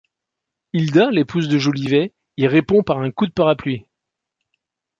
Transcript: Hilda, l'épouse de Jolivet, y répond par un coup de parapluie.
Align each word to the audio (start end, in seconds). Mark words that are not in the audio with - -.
Hilda, 0.73 1.11
l'épouse 1.11 1.47
de 1.47 1.59
Jolivet, 1.59 2.11
y 2.35 2.47
répond 2.47 2.81
par 2.81 2.97
un 3.01 3.11
coup 3.11 3.27
de 3.27 3.31
parapluie. 3.31 3.85